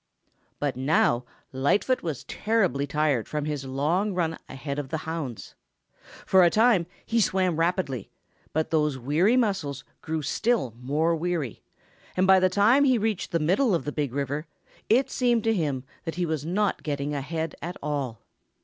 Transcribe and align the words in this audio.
But 0.57 0.75
now 0.75 1.25
Lightfoot 1.51 2.01
was 2.01 2.23
terribly 2.23 2.87
tired 2.87 3.27
from 3.27 3.45
his 3.45 3.65
long 3.65 4.15
run 4.15 4.35
ahead 4.49 4.79
of 4.79 4.89
the 4.89 5.05
hounds. 5.05 5.53
For 6.25 6.43
a 6.43 6.49
time 6.49 6.87
he 7.05 7.21
swam 7.21 7.57
rapidly, 7.57 8.09
but 8.51 8.71
those 8.71 8.97
weary 8.97 9.37
muscles 9.37 9.83
grew 10.01 10.23
still 10.23 10.73
more 10.81 11.15
weary, 11.15 11.61
and 12.17 12.25
by 12.25 12.39
the 12.39 12.49
time 12.49 12.83
he 12.83 12.97
reached 12.97 13.31
the 13.31 13.37
middle 13.37 13.75
of 13.75 13.85
the 13.85 13.91
Big 13.91 14.11
River 14.11 14.47
it 14.89 15.11
seemed 15.11 15.43
to 15.43 15.53
him 15.53 15.83
that 16.05 16.15
he 16.15 16.25
was 16.25 16.43
not 16.47 16.81
getting 16.81 17.13
ahead 17.13 17.53
at 17.61 17.77
all. 17.83 18.23